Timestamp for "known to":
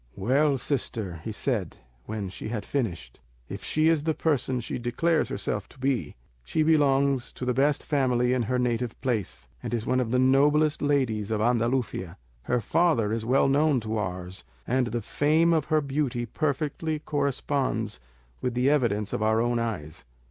13.47-13.95